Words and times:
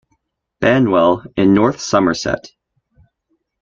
Banwell 0.59 1.23
in 1.37 1.53
North 1.53 1.79
Somerset. 1.79 2.47